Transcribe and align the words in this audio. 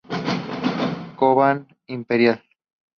Cobán 1.19 1.67
Imperial. 1.85 2.39